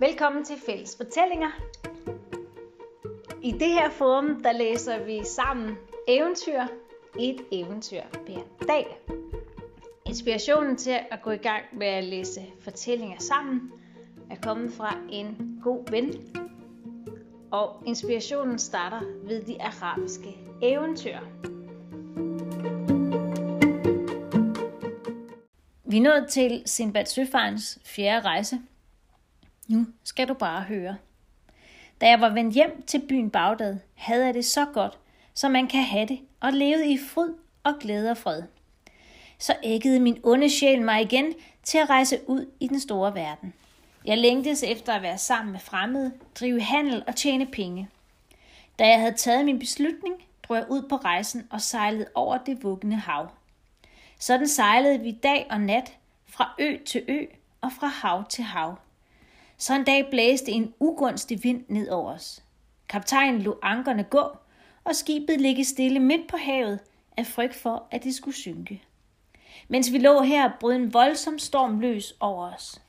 [0.00, 1.50] Velkommen til Fælles Fortællinger.
[3.42, 5.76] I det her forum, der læser vi sammen
[6.08, 6.60] eventyr,
[7.18, 8.98] et eventyr hver dag.
[10.06, 13.72] Inspirationen til at gå i gang med at læse fortællinger sammen
[14.30, 16.36] er kommet fra en god ven.
[17.50, 21.18] Og inspirationen starter ved de arabiske eventyr.
[25.84, 28.60] Vi er nået til Sinbad Søfarens fjerde rejse.
[29.70, 30.96] Nu skal du bare høre.
[32.00, 34.98] Da jeg var vendt hjem til byen Bagdad, havde jeg det så godt,
[35.34, 37.34] som man kan have det, og levede i fryd
[37.64, 38.42] og glæde og fred.
[39.38, 43.54] Så æggede min onde sjæl mig igen til at rejse ud i den store verden.
[44.04, 47.88] Jeg længtes efter at være sammen med fremmede, drive handel og tjene penge.
[48.78, 52.62] Da jeg havde taget min beslutning, drog jeg ud på rejsen og sejlede over det
[52.62, 53.28] vuggende hav.
[54.18, 57.24] Sådan sejlede vi dag og nat, fra ø til ø
[57.60, 58.76] og fra hav til hav.
[59.60, 62.42] Så en dag blæste en ugunstig vind ned over os.
[62.88, 64.36] Kaptajnen lod ankerne gå,
[64.84, 66.80] og skibet ligge stille midt på havet
[67.16, 68.82] af frygt for, at det skulle synke.
[69.68, 72.82] Mens vi lå her, brød en voldsom storm løs over os.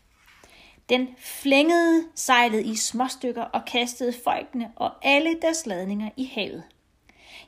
[0.89, 6.63] Den flængede sejlet i småstykker og kastede folkene og alle deres ladninger i havet.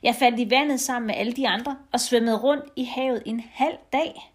[0.02, 3.44] Jeg faldt i vandet sammen med alle de andre og svømmede rundt i havet en
[3.52, 4.34] halv dag.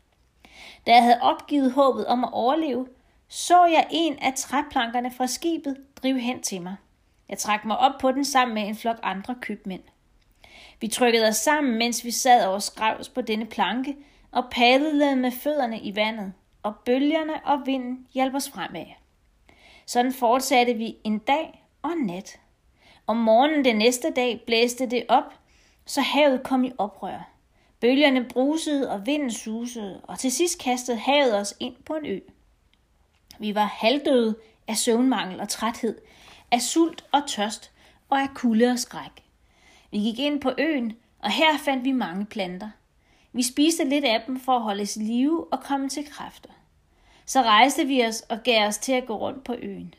[0.88, 2.88] Da jeg havde opgivet håbet om at overleve,
[3.30, 6.76] så jeg en af træplankerne fra skibet drive hen til mig.
[7.30, 9.84] Jeg trak mig op på den sammen med en flok andre købmænd.
[10.82, 13.98] Vi trykkede os sammen, mens vi sad over skrevs på denne planke
[14.32, 18.86] og padlede med fødderne i vandet, og bølgerne og vinden hjalp os fremad.
[19.86, 22.40] Sådan fortsatte vi en dag og en nat.
[23.08, 25.34] Om morgenen den næste dag blæste det op,
[25.86, 27.30] så havet kom i oprør.
[27.82, 32.20] Bølgerne brusede og vinden susede, og til sidst kastede havet os ind på en ø.
[33.40, 34.36] Vi var halvdøde
[34.68, 35.98] af søvnmangel og træthed,
[36.52, 37.72] af sult og tørst
[38.10, 39.24] og af kulde og skræk.
[39.92, 42.70] Vi gik ind på øen, og her fandt vi mange planter.
[43.34, 46.50] Vi spiste lidt af dem for at holde os i live og komme til kræfter.
[47.26, 49.94] Så rejste vi os og gav os til at gå rundt på øen.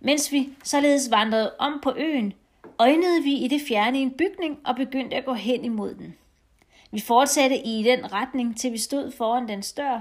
[0.00, 2.32] Mens vi således vandrede om på øen,
[2.78, 6.14] øjnede vi i det fjerne en bygning og begyndte at gå hen imod den.
[6.90, 10.00] Vi fortsatte i den retning, til vi stod foran den dør,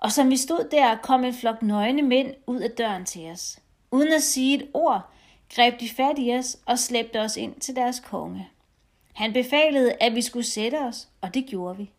[0.00, 3.58] og som vi stod der, kom en flok nøgne mænd ud af døren til os.
[3.90, 5.10] Uden at sige et ord,
[5.54, 8.48] greb de fat i os og slæbte os ind til deres konge.
[9.12, 11.90] Han befalede, at vi skulle sætte os, og det gjorde vi.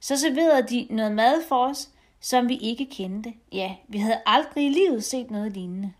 [0.00, 1.88] Så serverede de noget mad for os,
[2.20, 3.32] som vi ikke kendte.
[3.52, 5.92] Ja, vi havde aldrig i livet set noget lignende.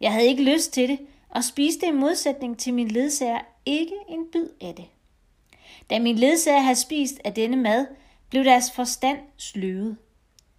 [0.00, 0.98] Jeg havde ikke lyst til det,
[1.28, 4.84] og spiste i modsætning til min ledsager ikke en bid af det.
[5.90, 7.86] Da min ledsager havde spist af denne mad,
[8.30, 9.96] blev deres forstand sløvet.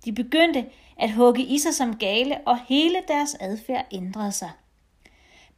[0.05, 0.65] De begyndte
[0.97, 4.51] at hugge i sig som gale, og hele deres adfærd ændrede sig.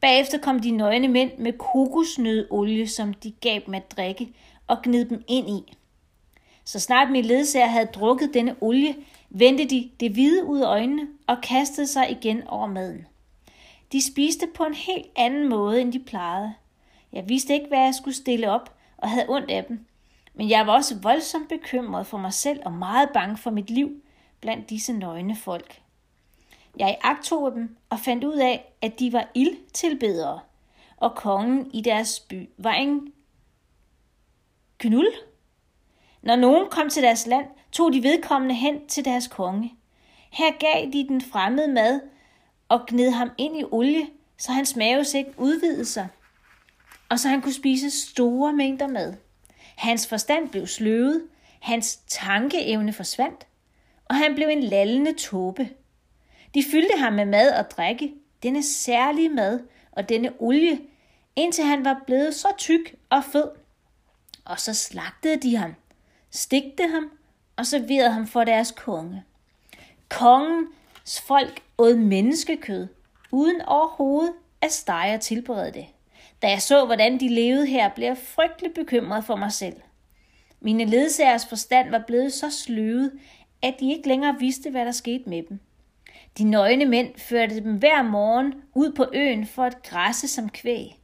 [0.01, 4.33] Bagefter kom de nøgne mænd med kokosnødolie, som de gav dem at drikke,
[4.67, 5.77] og gnid dem ind i.
[6.65, 8.95] Så snart min ledsager havde drukket denne olie,
[9.29, 13.07] vendte de det hvide ud af øjnene og kastede sig igen over maden.
[13.91, 16.53] De spiste på en helt anden måde, end de plejede.
[17.13, 19.85] Jeg vidste ikke, hvad jeg skulle stille op, og havde ondt af dem.
[20.33, 24.01] Men jeg var også voldsomt bekymret for mig selv og meget bange for mit liv
[24.41, 25.81] blandt disse nøgne folk.
[26.77, 30.39] Jeg agtog dem og fandt ud af, at de var ildtilbedere,
[30.97, 33.13] og kongen i deres by var en
[34.77, 35.07] knul.
[36.21, 39.73] Når nogen kom til deres land, tog de vedkommende hen til deres konge.
[40.31, 42.01] Her gav de den fremmede mad
[42.69, 46.07] og gned ham ind i olie, så hans mavesæk udvidede sig,
[47.09, 49.13] og så han kunne spise store mængder mad.
[49.75, 51.27] Hans forstand blev sløvet,
[51.59, 53.47] hans tankeevne forsvandt,
[54.11, 55.69] og han blev en lallende tåbe.
[56.53, 58.13] De fyldte ham med mad og drikke,
[58.43, 59.59] denne særlige mad
[59.91, 60.79] og denne olie,
[61.35, 63.49] indtil han var blevet så tyk og fed.
[64.45, 65.75] Og så slagtede de ham,
[66.31, 67.11] stigte ham
[67.55, 69.23] og serverede ham for deres konge.
[70.09, 72.87] Kongens folk åd menneskekød,
[73.31, 75.85] uden overhovedet at stege og tilberede det.
[76.41, 79.75] Da jeg så, hvordan de levede her, blev jeg frygtelig bekymret for mig selv.
[80.59, 83.11] Mine ledsagers forstand var blevet så sløvet,
[83.61, 85.59] at de ikke længere vidste, hvad der skete med dem.
[86.37, 90.99] De nøgne mænd førte dem hver morgen ud på øen for at græsse som kvæg.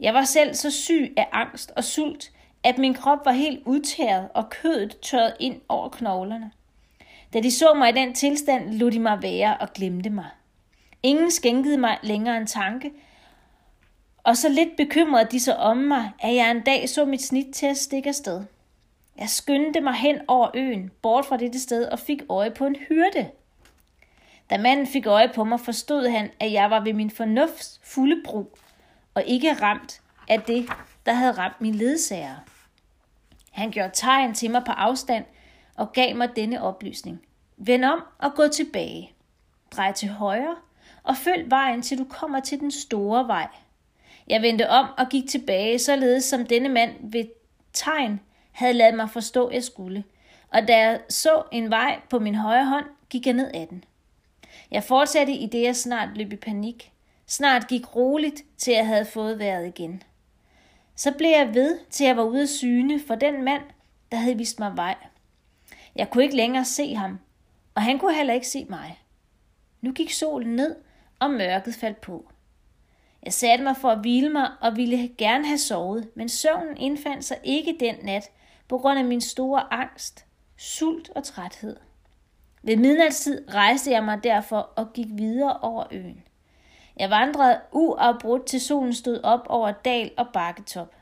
[0.00, 2.32] Jeg var selv så syg af angst og sult,
[2.62, 6.50] at min krop var helt udtæret og kødet tørret ind over knoglerne.
[7.32, 10.26] Da de så mig i den tilstand, lod de mig være og glemte mig.
[11.02, 12.92] Ingen skænkede mig længere en tanke,
[14.24, 17.54] og så lidt bekymrede de sig om mig, at jeg en dag så mit snit
[17.54, 18.42] til at stikke afsted.
[19.18, 22.76] Jeg skyndte mig hen over øen, bort fra dette sted, og fik øje på en
[22.76, 23.30] hyrde.
[24.50, 28.22] Da manden fik øje på mig, forstod han, at jeg var ved min fornufts fulde
[28.24, 28.58] brug,
[29.14, 30.68] og ikke ramt af det,
[31.06, 32.36] der havde ramt min ledsager.
[33.50, 35.24] Han gjorde tegn til mig på afstand
[35.76, 37.22] og gav mig denne oplysning.
[37.56, 39.12] Vend om og gå tilbage.
[39.70, 40.56] Drej til højre
[41.02, 43.48] og følg vejen, til du kommer til den store vej.
[44.28, 47.24] Jeg vendte om og gik tilbage, således som denne mand ved
[47.72, 48.20] tegn
[48.54, 50.04] havde ladet mig forstå, jeg skulle.
[50.48, 53.84] Og da jeg så en vej på min højre hånd, gik jeg ned ad den.
[54.70, 56.92] Jeg fortsatte i det, jeg snart løb i panik.
[57.26, 60.02] Snart gik roligt, til jeg havde fået vejret igen.
[60.96, 63.62] Så blev jeg ved, til jeg var ude af syne for den mand,
[64.12, 64.96] der havde vist mig vej.
[65.96, 67.18] Jeg kunne ikke længere se ham,
[67.74, 69.00] og han kunne heller ikke se mig.
[69.80, 70.76] Nu gik solen ned,
[71.18, 72.30] og mørket faldt på.
[73.22, 77.24] Jeg satte mig for at hvile mig og ville gerne have sovet, men søvnen indfandt
[77.24, 78.30] sig ikke den nat
[78.68, 80.26] på grund af min store angst,
[80.56, 81.76] sult og træthed.
[82.62, 86.22] Ved midnatstid rejste jeg mig derfor og gik videre over øen.
[86.96, 90.94] Jeg vandrede uafbrudt til solen stod op over dal og bakketop.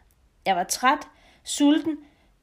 [0.47, 1.09] Jeg var træt,
[1.45, 1.99] sulten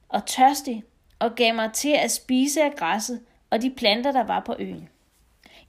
[0.10, 0.84] og tørstig
[1.20, 4.90] og gav mig til at spise af græsset og de planter, der var på øen.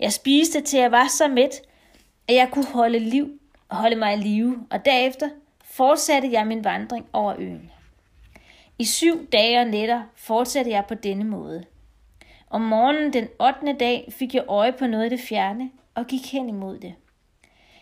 [0.00, 1.60] Jeg spiste til jeg var så mæt,
[2.28, 5.28] at jeg kunne holde, liv, holde mig i live, og derefter
[5.64, 7.70] fortsatte jeg min vandring over øen.
[8.80, 11.64] I syv dage og nætter fortsatte jeg på denne måde.
[12.50, 13.76] Om morgenen den 8.
[13.80, 16.94] dag fik jeg øje på noget af det fjerne og gik hen imod det.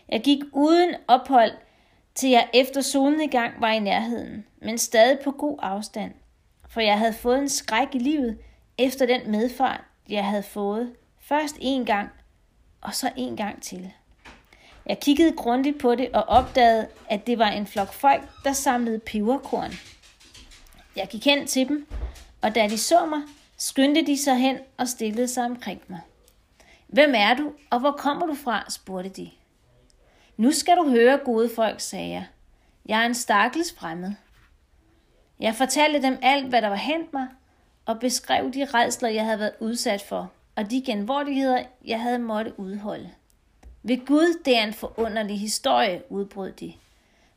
[0.09, 1.51] Jeg gik uden ophold,
[2.15, 6.11] til jeg efter gang var i nærheden, men stadig på god afstand,
[6.69, 8.37] for jeg havde fået en skræk i livet
[8.77, 12.09] efter den medfart, jeg havde fået, først en gang,
[12.81, 13.91] og så en gang til.
[14.85, 18.99] Jeg kiggede grundigt på det og opdagede, at det var en flok folk, der samlede
[18.99, 19.71] peberkorn.
[20.95, 21.87] Jeg gik hen til dem,
[22.41, 23.21] og da de så mig,
[23.57, 25.99] skyndte de sig hen og stillede sig omkring mig.
[26.87, 28.65] Hvem er du, og hvor kommer du fra?
[28.69, 29.31] spurgte de.
[30.37, 32.25] Nu skal du høre, gode folk, sagde jeg.
[32.85, 34.11] Jeg er en stakkels fremmed.
[35.39, 37.27] Jeg fortalte dem alt, hvad der var hent mig,
[37.85, 42.59] og beskrev de redsler, jeg havde været udsat for, og de genvordigheder, jeg havde måtte
[42.59, 43.09] udholde.
[43.83, 46.73] Ved Gud, det er en forunderlig historie, udbrød de.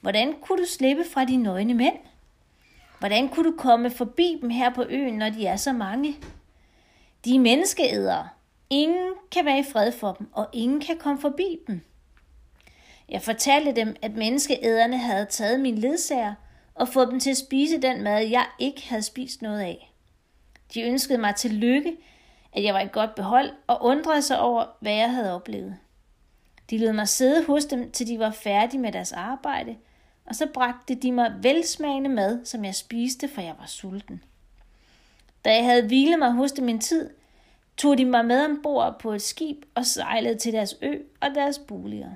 [0.01, 1.97] Hvordan kunne du slippe fra de nøgne mænd?
[3.03, 6.17] Hvordan kunne du komme forbi dem her på øen, når de er så mange?
[7.25, 8.29] De er menneskeædere.
[8.71, 11.81] Ingen kan være i fred for dem, og ingen kan komme forbi dem.
[13.09, 16.35] Jeg fortalte dem, at menneskeæderne havde taget min ledsager
[16.75, 19.93] og fået dem til at spise den mad, jeg ikke havde spist noget af.
[20.75, 21.97] De ønskede mig til lykke,
[22.53, 25.77] at jeg var i godt behold, og undrede sig over, hvad jeg havde oplevet.
[26.71, 29.77] De lod mig sidde hos dem, til de var færdige med deres arbejde,
[30.25, 34.25] og så bragte de mig velsmagende mad, som jeg spiste, for jeg var sulten.
[35.45, 37.11] Da jeg havde hvilet mig hos dem en tid,
[37.77, 41.59] tog de mig med ombord på et skib og sejlede til deres ø og deres
[41.59, 42.11] boliger.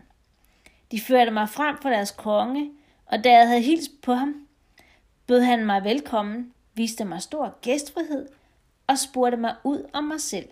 [0.91, 2.71] De førte mig frem for deres konge,
[3.07, 4.47] og da jeg havde hilst på ham,
[5.27, 8.29] bød han mig velkommen, viste mig stor gæstfrihed
[8.87, 10.49] og spurgte mig ud om mig selv.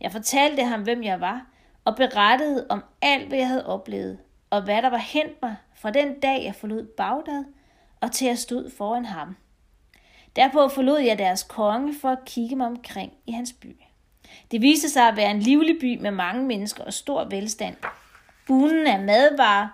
[0.00, 1.46] Jeg fortalte ham, hvem jeg var,
[1.84, 4.18] og berettede om alt, hvad jeg havde oplevet,
[4.50, 7.44] og hvad der var hent mig fra den dag, jeg forlod Bagdad,
[8.00, 9.36] og til jeg stod foran ham.
[10.36, 13.76] Derpå forlod jeg deres konge for at kigge mig omkring i hans by.
[14.50, 17.76] Det viste sig at være en livlig by med mange mennesker og stor velstand.
[18.46, 19.68] Bunen af madvarer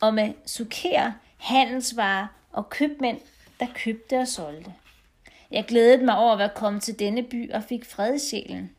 [0.00, 3.20] og med sukker, handelsvarer og købmænd,
[3.60, 4.74] der købte og solgte.
[5.50, 8.70] Jeg glædede mig over at være kommet til denne by og fik fred i sjælen.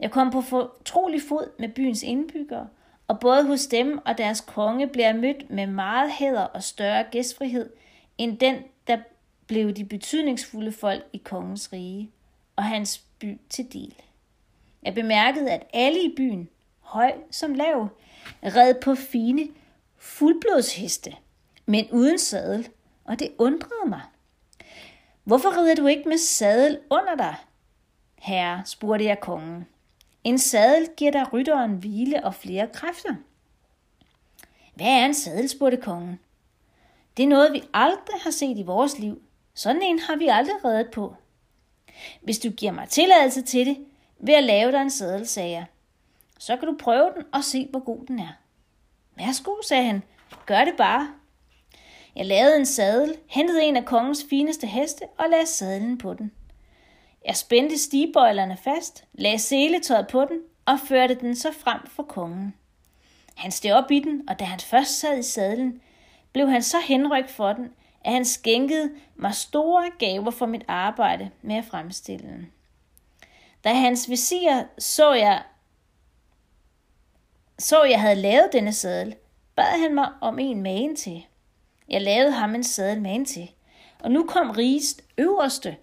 [0.00, 2.68] Jeg kom på fortrolig fod med byens indbyggere,
[3.10, 7.70] og både hos dem og deres konge blev mødt med meget hæder og større gæstfrihed,
[8.18, 8.98] end den, der
[9.46, 12.10] blev de betydningsfulde folk i kongens rige
[12.56, 13.94] og hans by til del.
[14.82, 16.48] Jeg bemærkede, at alle i byen,
[16.80, 17.88] høj som lav,
[18.42, 19.48] red på fine
[19.96, 21.16] fuldblodsheste,
[21.66, 22.68] men uden sadel,
[23.04, 24.02] og det undrede mig.
[25.24, 27.34] Hvorfor rider du ikke med sadel under dig?
[28.18, 29.66] Herre, spurgte jeg kongen.
[30.24, 33.14] En sadel giver dig rytteren hvile og flere kræfter.
[34.74, 36.20] Hvad er en sadel, spurgte kongen.
[37.16, 39.22] Det er noget, vi aldrig har set i vores liv.
[39.54, 41.14] Sådan en har vi aldrig reddet på.
[42.22, 43.86] Hvis du giver mig tilladelse til det,
[44.18, 45.66] vil jeg lave dig en sadel, sagde jeg.
[46.38, 48.32] Så kan du prøve den og se, hvor god den er.
[49.16, 50.02] Værsgo, sagde han.
[50.46, 51.08] Gør det bare.
[52.16, 56.32] Jeg lavede en sadel, hentede en af kongens fineste heste og lagde sadlen på den.
[57.24, 62.54] Jeg spændte stigbøjlerne fast, lagde seletøjet på den og førte den så frem for kongen.
[63.34, 65.82] Han steg op i den, og da han først sad i sadlen,
[66.32, 67.72] blev han så henrykt for den,
[68.04, 72.52] at han skænkede mig store gaver for mit arbejde med at fremstille den.
[73.64, 75.42] Da hans visir så jeg
[77.58, 79.16] så jeg havde lavet denne sadel,
[79.56, 81.26] bad han mig om en magen til.
[81.88, 83.50] Jeg lavede ham en sadel magen til,
[83.98, 85.76] og nu kom rigest øverste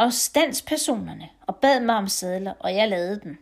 [0.00, 3.38] og standspersonerne og bad mig om sædler, og jeg lavede den.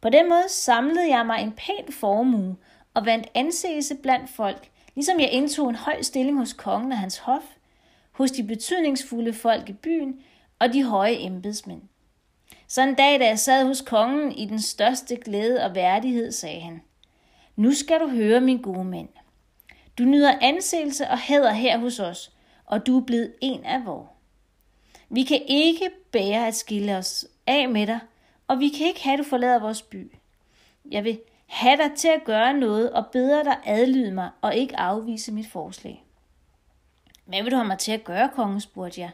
[0.00, 2.56] På den måde samlede jeg mig en pæn formue
[2.94, 7.18] og vandt anseelse blandt folk, ligesom jeg indtog en høj stilling hos kongen og hans
[7.18, 7.42] hof,
[8.12, 10.20] hos de betydningsfulde folk i byen
[10.58, 11.82] og de høje embedsmænd.
[12.68, 16.60] Så en dag, da jeg sad hos kongen i den største glæde og værdighed, sagde
[16.60, 16.82] han,
[17.56, 19.08] Nu skal du høre, min gode mænd.
[19.98, 22.32] Du nyder anseelse og hæder her hos os,
[22.66, 24.13] og du er blevet en af vores.
[25.14, 28.00] Vi kan ikke bære at skille os af med dig,
[28.48, 30.12] og vi kan ikke have, at du forlader vores by.
[30.90, 34.78] Jeg vil have dig til at gøre noget og beder dig adlyde mig og ikke
[34.78, 36.04] afvise mit forslag.
[37.24, 39.10] Hvad vil du have mig til at gøre, kongen, spurgte jeg.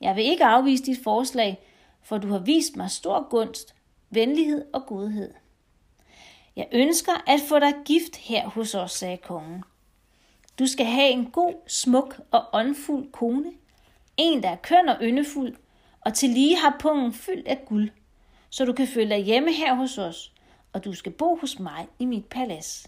[0.00, 1.58] Jeg vil ikke afvise dit forslag,
[2.02, 3.74] for du har vist mig stor gunst,
[4.10, 5.34] venlighed og godhed.
[6.56, 9.64] Jeg ønsker at få dig gift her hos os, sagde kongen.
[10.58, 13.52] Du skal have en god, smuk og åndfuld kone,
[14.20, 15.56] en, der er køn og yndefuld,
[16.00, 17.90] og til lige har pungen fyldt af guld,
[18.50, 20.32] så du kan føle dig hjemme her hos os,
[20.72, 22.86] og du skal bo hos mig i mit palads.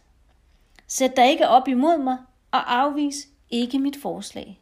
[0.87, 2.19] Sæt dig ikke op imod mig,
[2.51, 4.61] og afvis ikke mit forslag.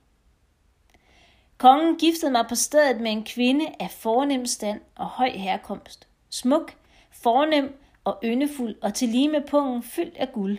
[1.58, 6.08] Kongen giftede mig på stedet med en kvinde af fornem stand og høj herkomst.
[6.30, 6.74] Smuk,
[7.10, 10.58] fornem og yndefuld, og til lige med pungen fyldt af guld.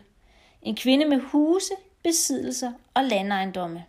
[0.62, 3.86] En kvinde med huse, besiddelser og landejendomme.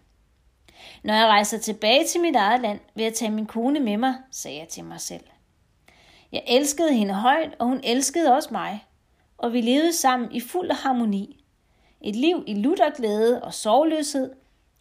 [1.02, 4.14] Når jeg rejser tilbage til mit eget land, vil jeg tage min kone med mig,
[4.30, 5.24] sagde jeg til mig selv.
[6.32, 8.86] Jeg elskede hende højt, og hun elskede også mig,
[9.38, 11.44] og vi levede sammen i fuld harmoni.
[12.00, 14.30] Et liv i lutterglæde og sorgløshed,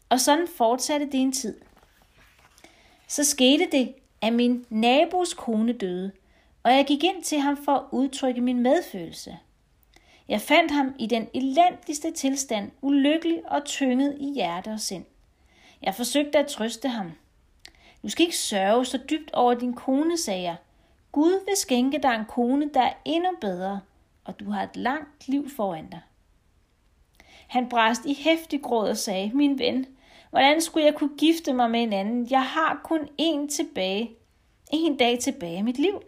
[0.10, 1.62] og sådan fortsatte det en tid.
[3.08, 6.12] Så skete det, at min nabos kone døde,
[6.64, 9.38] og jeg gik ind til ham for at udtrykke min medfølelse.
[10.28, 15.06] Jeg fandt ham i den elendigste tilstand, ulykkelig og tynget i hjerte og sind.
[15.82, 17.12] Jeg forsøgte at trøste ham.
[18.04, 20.56] Du skal ikke sørge så dybt over din kone, sagde jeg.
[21.12, 23.82] Gud vil skænke dig en kone, der er endnu bedre,
[24.26, 26.02] og du har et langt liv foran dig.
[27.48, 29.86] Han brast i hæftig gråd og sagde, min ven,
[30.30, 32.28] hvordan skulle jeg kunne gifte mig med en anden?
[32.30, 34.16] Jeg har kun én tilbage.
[34.74, 36.02] En dag tilbage i mit liv.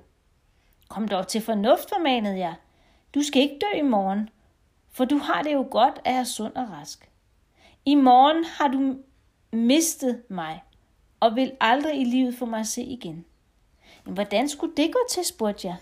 [0.87, 2.55] Kom dog til fornuft, formanede jeg.
[3.15, 4.29] Du skal ikke dø i morgen,
[4.91, 7.09] for du har det jo godt at er sund og rask.
[7.85, 8.95] I morgen har du
[9.53, 10.63] mistet mig,
[11.19, 13.25] og vil aldrig i livet få mig at se igen.
[14.05, 15.75] Men hvordan skulle det gå til, spurgte jeg.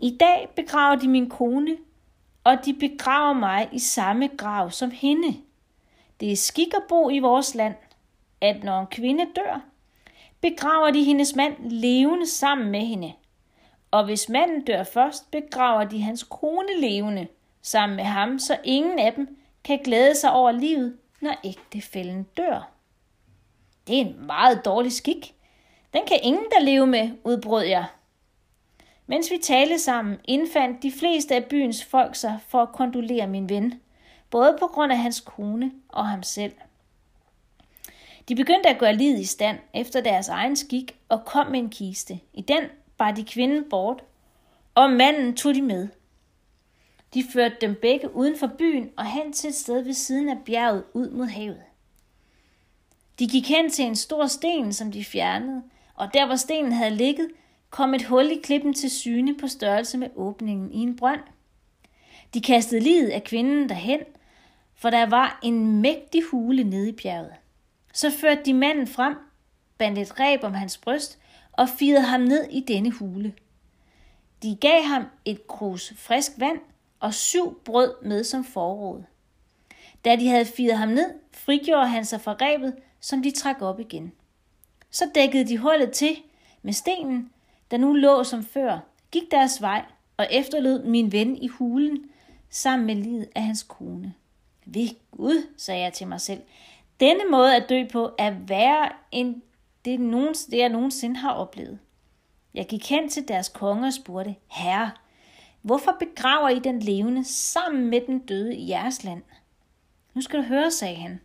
[0.00, 1.76] I dag begraver de min kone,
[2.44, 5.36] og de begraver mig i samme grav som hende.
[6.20, 7.74] Det er skik at bo i vores land,
[8.40, 9.60] at når en kvinde dør,
[10.40, 13.12] begraver de hendes mand levende sammen med hende.
[13.90, 17.26] Og hvis manden dør først, begraver de hans kone levende
[17.62, 22.70] sammen med ham, så ingen af dem kan glæde sig over livet, når ægtefælden dør.
[23.86, 25.34] Det er en meget dårlig skik.
[25.92, 27.86] Den kan ingen der leve med, udbrød jeg.
[29.06, 33.48] Mens vi talte sammen, indfandt de fleste af byens folk sig for at kondolere min
[33.48, 33.80] ven,
[34.30, 36.52] både på grund af hans kone og ham selv.
[38.28, 41.70] De begyndte at gøre livet i stand efter deres egen skik og kom med en
[41.70, 42.20] kiste.
[42.32, 42.64] I den
[42.96, 44.04] bar de kvinden bort,
[44.74, 45.88] og manden tog de med.
[47.14, 50.38] De førte dem begge uden for byen og hen til et sted ved siden af
[50.46, 51.62] bjerget ud mod havet.
[53.18, 55.62] De gik hen til en stor sten, som de fjernede,
[55.94, 57.30] og der hvor stenen havde ligget,
[57.70, 61.20] kom et hul i klippen til syne på størrelse med åbningen i en brønd.
[62.34, 64.00] De kastede livet af kvinden derhen,
[64.74, 67.34] for der var en mægtig hule nede i bjerget.
[67.92, 69.16] Så førte de manden frem,
[69.78, 71.18] bandt et reb om hans bryst
[71.52, 73.34] og firede ham ned i denne hule.
[74.42, 76.58] De gav ham et krus frisk vand
[77.04, 79.02] og syv brød med som forråd.
[80.04, 83.80] Da de havde firet ham ned, frigjorde han sig fra rebet, som de trak op
[83.80, 84.12] igen.
[84.90, 86.16] Så dækkede de hullet til
[86.62, 87.30] med stenen,
[87.70, 88.78] der nu lå som før,
[89.10, 89.84] gik deres vej
[90.16, 92.10] og efterlod min ven i hulen
[92.50, 94.14] sammen med livet af hans kone.
[94.64, 96.42] Ved Gud, sagde jeg til mig selv,
[97.00, 99.42] denne måde at dø på er værre end
[99.84, 101.78] det, nogen, det jeg nogensinde har oplevet.
[102.54, 104.90] Jeg gik hen til deres konge og spurgte, Herre,
[105.64, 109.22] hvorfor begraver I den levende sammen med den døde i jeres land?
[110.14, 111.20] Nu skal du høre, sagde han.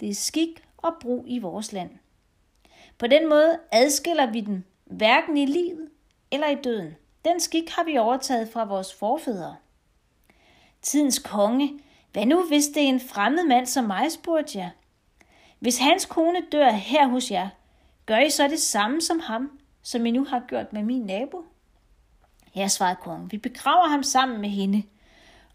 [0.00, 1.90] Det er skik og brug i vores land.
[2.98, 5.88] På den måde adskiller vi den hverken i livet
[6.30, 6.96] eller i døden.
[7.24, 9.56] Den skik har vi overtaget fra vores forfædre.
[10.82, 11.80] Tidens konge,
[12.12, 14.70] hvad nu hvis det er en fremmed mand som mig, spurgte jeg.
[15.58, 17.48] Hvis hans kone dør her hos jer,
[18.06, 21.44] gør I så det samme som ham, som I nu har gjort med min nabo?
[22.56, 24.82] Ja, svarede kongen, vi begraver ham sammen med hende,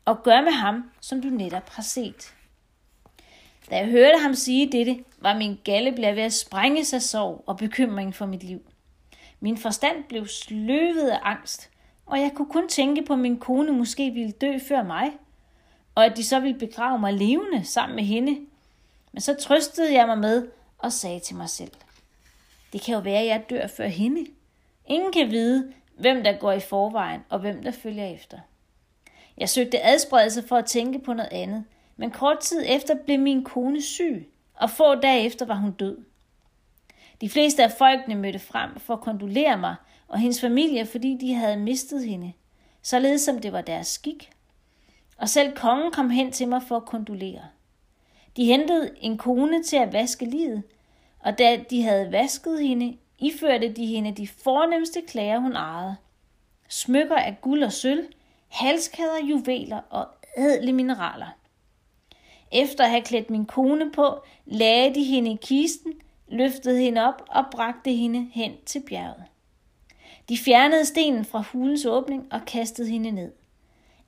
[0.05, 2.33] og gør med ham, som du netop har set.
[3.69, 7.43] Da jeg hørte ham sige dette, var min galle blevet ved at sprænge sig sorg
[7.47, 8.61] og bekymring for mit liv.
[9.39, 11.69] Min forstand blev sløvet af angst,
[12.05, 15.11] og jeg kunne kun tænke på, at min kone måske ville dø før mig,
[15.95, 18.39] og at de så ville begrave mig levende sammen med hende.
[19.11, 20.47] Men så trøstede jeg mig med
[20.77, 21.71] og sagde til mig selv,
[22.73, 24.25] det kan jo være, at jeg dør før hende.
[24.85, 28.37] Ingen kan vide, hvem der går i forvejen og hvem der følger efter.
[29.37, 31.63] Jeg søgte adspredelse for at tænke på noget andet,
[31.97, 35.97] men kort tid efter blev min kone syg, og få dage efter var hun død.
[37.21, 39.75] De fleste af folkene mødte frem for at kondolere mig
[40.07, 42.33] og hendes familie, fordi de havde mistet hende,
[42.81, 44.31] således som det var deres skik.
[45.17, 47.41] Og selv kongen kom hen til mig for at kondolere.
[48.37, 50.63] De hentede en kone til at vaske livet,
[51.19, 55.95] og da de havde vasket hende, iførte de hende de fornemmeste klæder, hun ejede.
[56.69, 58.07] Smykker af guld og sølv,
[58.47, 60.07] halskæder, juveler og
[60.37, 61.37] ædle mineraler.
[62.51, 65.93] Efter at have klædt min kone på, lagde de hende i kisten,
[66.27, 69.23] løftede hende op og bragte hende hen til bjerget.
[70.29, 73.31] De fjernede stenen fra hulens åbning og kastede hende ned.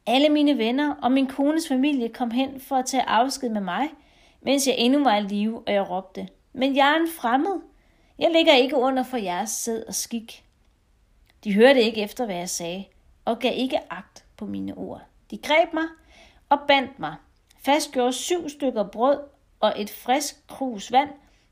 [0.05, 3.89] Alle mine venner og min kones familie kom hen for at tage afsked med mig,
[4.41, 7.61] mens jeg endnu var i live, og jeg råbte, men jeg er en fremmed.
[8.19, 10.45] Jeg ligger ikke under for jeres sæd og skik.
[11.43, 12.85] De hørte ikke efter, hvad jeg sagde,
[13.25, 15.01] og gav ikke agt på mine ord.
[15.31, 15.87] De greb mig
[16.49, 17.15] og bandt mig,
[17.57, 19.19] fastgjorde syv stykker brød
[19.59, 21.09] og et frisk krus vand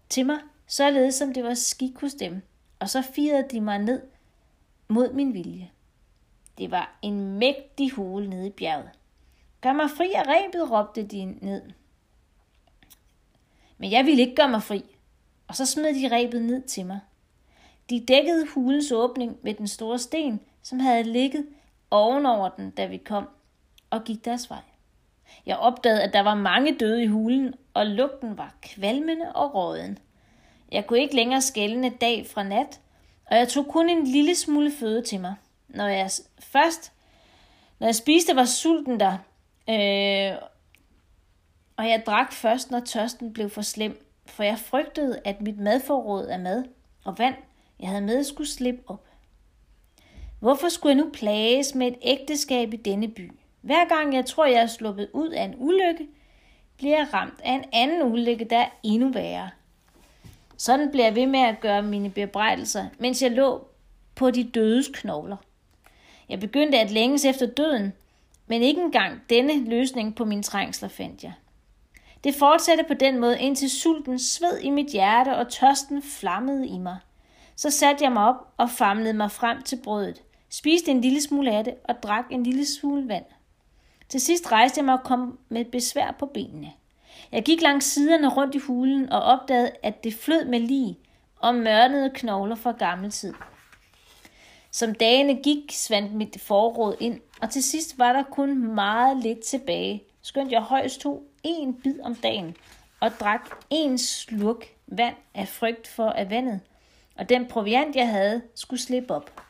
[0.10, 2.42] til mig, således som det var skik hos dem,
[2.80, 4.02] og så firede de mig ned
[4.88, 5.72] mod min vilje.
[6.58, 8.90] Det var en mægtig hule nede i bjerget.
[9.62, 11.62] Gør mig fri af rebet, råbte de ned.
[13.78, 14.95] Men jeg ville ikke gøre mig fri,
[15.48, 17.00] og så smed de rebet ned til mig.
[17.90, 21.46] De dækkede hulens åbning med den store sten, som havde ligget
[21.92, 23.30] ovenover den, da vi kom,
[23.90, 24.62] og gik deres vej.
[25.46, 29.98] Jeg opdagede, at der var mange døde i hulen, og lugten var kvalmende og råden.
[30.72, 32.80] Jeg kunne ikke længere skælne dag fra nat,
[33.26, 35.36] og jeg tog kun en lille smule føde til mig.
[35.68, 36.92] Når jeg først,
[37.80, 39.18] når jeg spiste, var sulten der,
[39.70, 40.38] øh,
[41.78, 46.26] og jeg drak først, når tørsten blev for slem, for jeg frygtede, at mit madforråd
[46.26, 46.64] af mad
[47.04, 47.36] og vand,
[47.80, 49.06] jeg havde med, skulle slippe op.
[50.40, 53.32] Hvorfor skulle jeg nu plages med et ægteskab i denne by?
[53.62, 56.08] Hver gang jeg tror, jeg er sluppet ud af en ulykke,
[56.78, 59.50] bliver jeg ramt af en anden ulykke, der er endnu værre.
[60.58, 63.68] Sådan blev jeg ved med at gøre mine bebrejdelser, mens jeg lå
[64.16, 65.38] på de dødes knogler.
[66.30, 67.94] Jeg begyndte at længes efter døden,
[68.48, 71.34] men ikke engang denne løsning på mine trængsler fandt jeg.
[72.26, 76.78] Det fortsatte på den måde, indtil sulten sved i mit hjerte og tørsten flammede i
[76.78, 76.98] mig.
[77.56, 81.52] Så satte jeg mig op og famlede mig frem til brødet, spiste en lille smule
[81.52, 83.26] af det og drak en lille smule vand.
[84.10, 86.72] Til sidst rejste jeg mig og kom med besvær på benene.
[87.32, 91.00] Jeg gik langs siderne rundt i hulen og opdagede, at det flød med lige
[91.40, 93.34] og mørnede knogler fra gammel tid.
[94.72, 99.40] Som dagene gik, svandt mit forråd ind, og til sidst var der kun meget lidt
[99.40, 102.56] tilbage, skønt jeg højst tog en bid om dagen
[103.00, 106.60] og drak en slurk vand af frygt for, at vandet
[107.18, 109.42] og den proviant, jeg havde, skulle slippe op.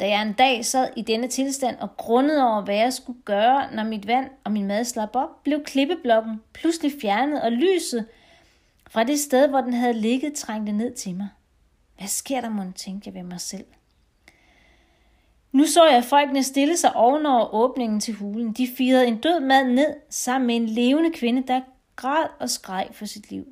[0.00, 3.74] Da jeg en dag sad i denne tilstand og grundede over, hvad jeg skulle gøre,
[3.74, 8.06] når mit vand og min mad slap op, blev klippeblokken pludselig fjernet, og lyset
[8.90, 11.28] fra det sted, hvor den havde ligget, trængte ned til mig.
[11.98, 13.64] Hvad sker der, må tænkte jeg ved mig selv.
[15.52, 18.52] Nu så jeg folkene stille sig ovenover åbningen til hulen.
[18.52, 21.60] De firede en død mand ned sammen med en levende kvinde, der
[21.96, 23.46] græd og skreg for sit liv.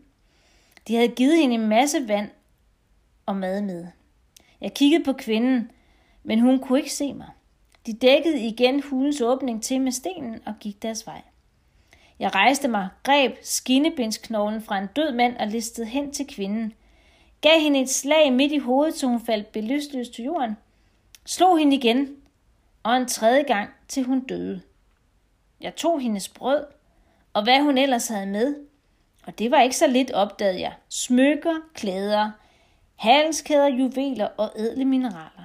[0.88, 2.30] De havde givet hende en masse vand
[3.26, 3.86] og mad med.
[4.60, 5.70] Jeg kiggede på kvinden,
[6.24, 7.28] men hun kunne ikke se mig.
[7.86, 11.22] De dækkede igen hulens åbning til med stenen og gik deres vej.
[12.18, 16.72] Jeg rejste mig, greb skinnebindsknoglen fra en død mand og listede hen til kvinden.
[17.40, 20.56] Gav hende et slag midt i hovedet, så hun faldt belystløst til jorden.
[21.28, 22.16] Slog hende igen,
[22.82, 24.60] og en tredje gang, til hun døde.
[25.60, 26.64] Jeg tog hendes brød,
[27.32, 28.56] og hvad hun ellers havde med,
[29.26, 30.72] og det var ikke så lidt, opdagede jeg.
[30.88, 32.30] Smykker, klæder,
[32.96, 35.44] halskæder, juveler og ædle mineraler.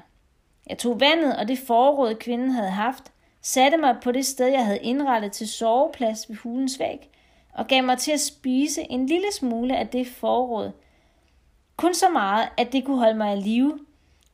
[0.67, 4.65] Jeg tog vandet og det forråd, kvinden havde haft, satte mig på det sted, jeg
[4.65, 7.10] havde indrettet til soveplads ved hulens væg,
[7.54, 10.72] og gav mig til at spise en lille smule af det forråd.
[11.78, 13.80] Kun så meget, at det kunne holde mig i live,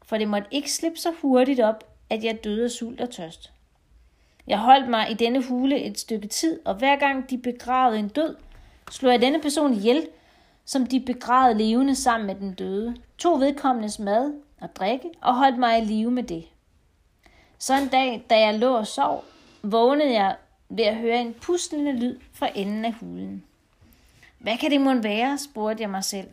[0.10, 3.52] for det måtte ikke slippe så hurtigt op, at jeg døde af sult og tørst.
[4.48, 8.08] Jeg holdt mig i denne hule et stykke tid, og hver gang de begravede en
[8.08, 8.36] død,
[8.92, 10.08] slog jeg denne person ihjel,
[10.66, 15.58] som de begravede levende sammen med den døde, tog vedkommendes mad og drikke og holdt
[15.58, 16.46] mig i live med det.
[17.58, 19.26] Så en dag, da jeg lå og sov,
[19.64, 20.36] vågnede jeg
[20.70, 23.44] ved at høre en puslende lyd fra enden af hulen.
[24.40, 26.28] Hvad kan det måtte være, spurgte jeg mig selv.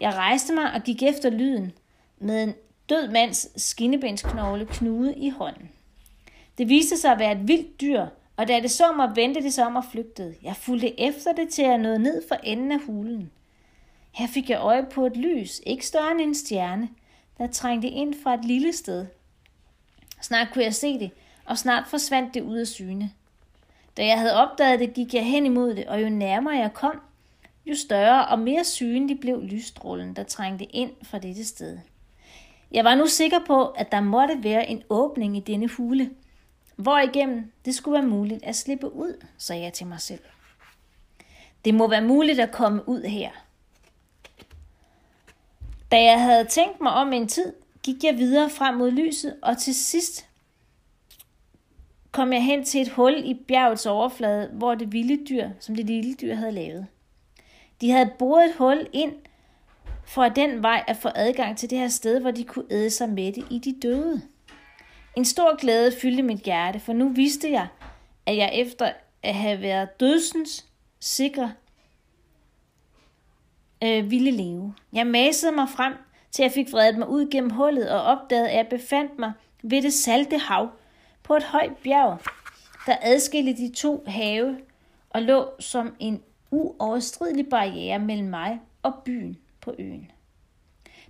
[0.00, 1.72] Jeg rejste mig og gik efter lyden
[2.18, 2.54] med en
[2.88, 5.70] død mands skinnebensknogle knude i hånden.
[6.58, 9.54] Det viste sig at være et vildt dyr, og da det så mig, vendte det
[9.54, 10.34] sig om og flygtede.
[10.42, 13.30] Jeg fulgte efter det til jeg nåede ned for enden af hulen.
[14.12, 16.88] Her fik jeg øje på et lys, ikke større end en stjerne,
[17.38, 19.06] der trængte ind fra et lille sted.
[20.22, 21.10] Snart kunne jeg se det,
[21.44, 23.10] og snart forsvandt det ud af syne.
[23.96, 27.00] Da jeg havde opdaget det, gik jeg hen imod det, og jo nærmere jeg kom,
[27.66, 31.78] jo større og mere synlig blev lysstrålen, der trængte ind fra dette sted.
[32.72, 36.10] Jeg var nu sikker på, at der måtte være en åbning i denne hule,
[36.76, 40.20] hvor igennem det skulle være muligt at slippe ud, sagde jeg til mig selv.
[41.64, 43.30] Det må være muligt at komme ud her.
[45.92, 49.58] Da jeg havde tænkt mig om en tid, gik jeg videre frem mod lyset, og
[49.58, 50.26] til sidst
[52.12, 55.86] kom jeg hen til et hul i bjergets overflade, hvor det vilde dyr, som det
[55.86, 56.86] lille dyr havde lavet.
[57.80, 59.12] De havde boret et hul ind,
[60.06, 62.90] for at den vej at få adgang til det her sted, hvor de kunne æde
[62.90, 64.22] sig med det i de døde.
[65.16, 67.66] En stor glæde fyldte mit hjerte, for nu vidste jeg,
[68.26, 70.66] at jeg efter at have været dødsens
[71.00, 71.52] sikre,
[73.84, 74.74] øh, ville leve.
[74.92, 75.94] Jeg masede mig frem,
[76.30, 79.82] til jeg fik vredet mig ud gennem hullet og opdagede, at jeg befandt mig ved
[79.82, 80.70] det salte hav
[81.22, 82.18] på et højt bjerg,
[82.86, 84.58] der adskilte de to have
[85.10, 90.10] og lå som en uoverstridelig barriere mellem mig og byen på øen.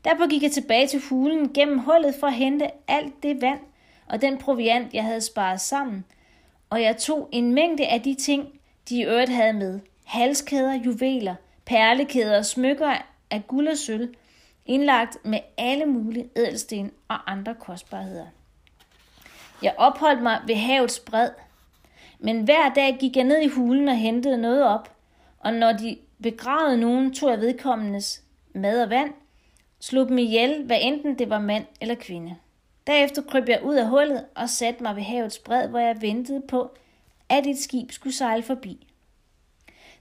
[0.04, 3.60] Derpå gik jeg tilbage til hulen gennem hullet for at hente alt det vand
[4.06, 6.04] og den proviant, jeg havde sparet sammen,
[6.70, 9.80] og jeg tog en mængde af de ting, de i øvrigt havde med.
[10.04, 12.94] Halskæder, juveler, perlekæder og smykker
[13.30, 14.14] af guld og sølv,
[14.66, 18.26] indlagt med alle mulige ædelsten og andre kostbarheder.
[19.62, 21.30] Jeg opholdt mig ved havets bred,
[22.18, 24.96] men hver dag gik jeg ned i hulen og hentede noget op,
[25.38, 28.23] og når de begravede nogen, tog jeg vedkommendes
[28.54, 29.12] mad og vand,
[29.80, 32.36] slog dem ihjel, hvad enten det var mand eller kvinde.
[32.86, 36.42] Derefter kryb jeg ud af hullet og satte mig ved havets bred, hvor jeg ventede
[36.48, 36.70] på,
[37.28, 38.86] at et skib skulle sejle forbi.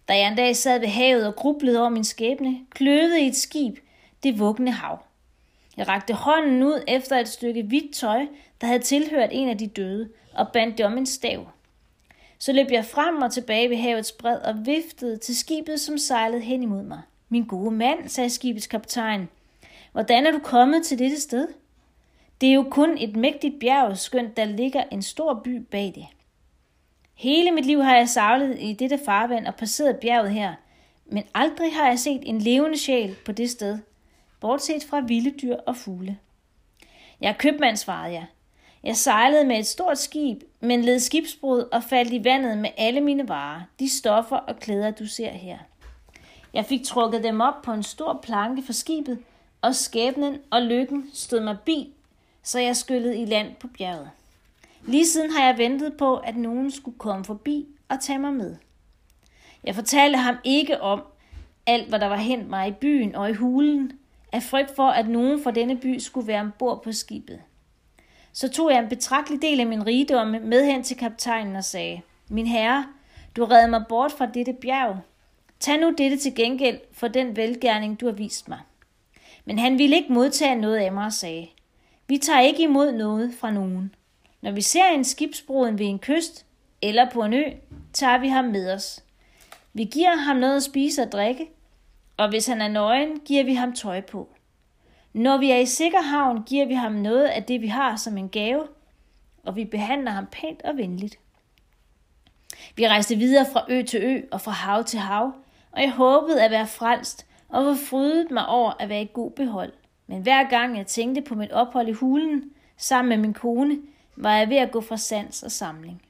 [0.08, 3.78] Da jeg en dag sad ved havet og grublede over min skæbne, kløvede et skib
[4.24, 5.00] det vuggende hav.
[5.78, 8.28] Jeg rakte hånden ud efter et stykke hvidt tøj,
[8.62, 11.48] der havde tilhørt en af de døde, og bandt det om en stav.
[12.40, 16.42] Så løb jeg frem og tilbage ved havets bred og viftede til skibet, som sejlede
[16.42, 17.02] hen imod mig.
[17.34, 19.30] Min gode mand, sagde skibets kaptajn,
[19.92, 21.48] hvordan er du kommet til dette sted?
[22.42, 26.06] Det er jo kun et mægtigt bjerg, skønt der ligger en stor by bag det.
[27.14, 30.54] Hele mit liv har jeg savlet i dette farvand og passeret bjerget her,
[31.06, 33.80] men aldrig har jeg set en levende sjæl på det sted,
[34.40, 36.18] bortset fra vilde dyr og fugle.
[37.22, 38.26] Jeg er købmand, svarede jeg.
[38.84, 43.02] Jeg sejlede med et stort skib, men led skibsbrud og faldt i vandet med alle
[43.02, 45.58] mine varer, de stoffer og klæder, du ser her.
[46.54, 49.20] Jeg fik trukket dem op på en stor planke for skibet,
[49.62, 51.94] og skæbnen og lykken stod mig bi,
[52.44, 54.10] så jeg skyllede i land på bjerget.
[54.86, 58.56] Lige siden har jeg ventet på, at nogen skulle komme forbi og tage mig med.
[59.64, 61.04] Jeg fortalte ham ikke om
[61.66, 63.92] alt, hvad der var hent mig i byen og i hulen,
[64.32, 67.42] af frygt for, at nogen fra denne by skulle være ombord på skibet.
[68.34, 72.02] Så tog jeg en betragtelig del af min rigdomme med hen til kaptajnen og sagde,
[72.30, 72.86] Min herre,
[73.36, 74.98] du redde mig bort fra dette bjerg.
[75.64, 78.60] Tag nu dette til gengæld for den velgærning, du har vist mig.
[79.46, 81.50] Men han ville ikke modtage noget af mig og sagde,
[82.08, 83.96] Vi tager ikke imod noget fra nogen.
[84.42, 86.46] Når vi ser en skibsbroden ved en kyst
[86.82, 87.44] eller på en ø,
[87.94, 89.04] tager vi ham med os.
[89.74, 91.50] Vi giver ham noget at spise og drikke,
[92.18, 94.30] og hvis han er nøgen, giver vi ham tøj på.
[95.14, 98.18] Når vi er i sikker havn, giver vi ham noget af det, vi har som
[98.18, 98.68] en gave,
[99.44, 101.20] og vi behandler ham pænt og venligt.
[102.76, 105.34] Vi rejste videre fra ø til ø og fra hav til hav,
[105.74, 109.32] og jeg håbede at være frelst og var frydet mig over at være i god
[109.32, 109.74] behold.
[110.08, 112.44] Men hver gang jeg tænkte på mit ophold i hulen
[112.78, 113.78] sammen med min kone,
[114.16, 116.02] var jeg ved at gå fra sans og samling.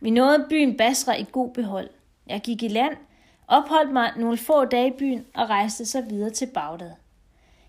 [0.00, 1.90] Vi nåede byen Basra i god behold.
[2.26, 2.96] Jeg gik i land,
[3.48, 6.92] opholdt mig nogle få dage i byen og rejste så videre til Bagdad.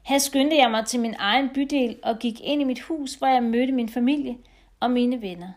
[0.04, 3.28] Her skyndte jeg mig til min egen bydel og gik ind i mit hus, hvor
[3.28, 4.38] jeg mødte min familie
[4.80, 5.52] og mine venner.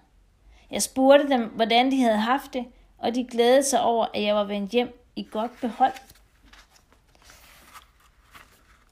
[0.71, 2.65] Jeg spurgte dem, hvordan de havde haft det,
[2.99, 5.93] og de glædede sig over, at jeg var vendt hjem i godt behold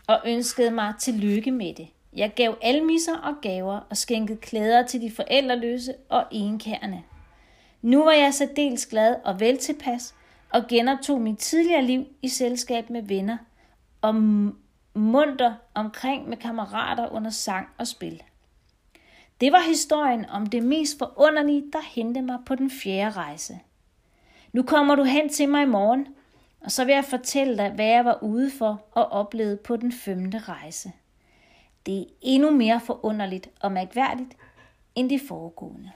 [0.07, 1.89] og ønskede mig til lykke med det.
[2.13, 7.03] Jeg gav almisser og gaver og skænkede klæder til de forældreløse og enkærne.
[7.83, 10.15] Nu var jeg så dels glad og vel tilpas,
[10.51, 13.39] og genoptog mit tidligere liv i selskab med venner
[14.01, 14.15] og
[14.95, 18.23] munter omkring med kammerater under sang og spil.
[19.41, 23.59] Det var historien om det mest forunderlige, der hentede mig på den fjerde rejse.
[24.53, 26.07] Nu kommer du hen til mig i morgen,
[26.61, 29.93] og så vil jeg fortælle dig, hvad jeg var ude for og oplevede på den
[29.93, 30.93] femte rejse.
[31.87, 34.37] Det er endnu mere forunderligt og mærkværdigt
[34.95, 35.91] end det foregående.